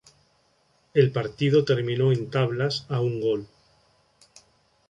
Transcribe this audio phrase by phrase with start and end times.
[0.95, 3.47] El partido terminó en tablas a un gol.